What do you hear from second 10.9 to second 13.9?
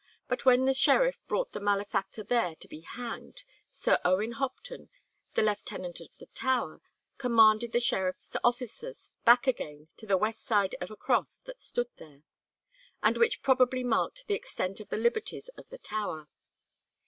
cross that stood there," and which probably